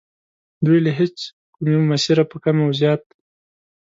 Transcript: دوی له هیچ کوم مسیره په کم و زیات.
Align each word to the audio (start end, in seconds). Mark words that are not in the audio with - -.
دوی 0.65 0.79
له 0.85 0.91
هیچ 0.99 1.17
کوم 1.55 1.81
مسیره 1.91 2.23
په 2.31 2.37
کم 2.43 2.57
و 2.61 2.75
زیات. 2.79 3.03